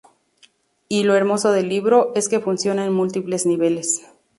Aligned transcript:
Y 0.89 1.03
lo 1.03 1.15
hermoso 1.15 1.51
del 1.51 1.69
libro 1.69 2.11
es 2.15 2.27
que 2.27 2.39
funciona 2.39 2.83
en 2.87 2.91
múltiples 2.91 3.45
niveles. 3.45 4.01